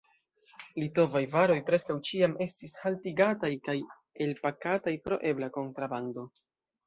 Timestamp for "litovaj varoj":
0.83-1.57